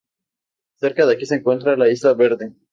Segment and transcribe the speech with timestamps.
[0.79, 2.53] Cerca de aquí se encuentra la Isla Verde.